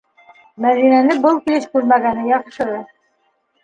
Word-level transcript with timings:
Мәҙинәне 0.65 1.19
был 1.27 1.39
килеш 1.45 1.71
күрмәгәне 1.77 2.29
яҡшы. 2.35 2.71